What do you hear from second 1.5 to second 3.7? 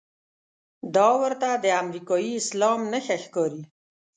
د امریکايي اسلام نښه ښکاري.